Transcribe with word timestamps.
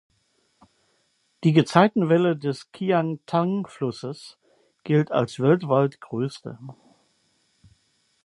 Die 1.43 1.53
Gezeitenwelle 1.53 2.35
des 2.35 2.71
Qiantang-Flusses 2.71 4.39
gilt 4.83 5.11
als 5.11 5.39
weltweit 5.39 6.01
größte. 6.01 6.57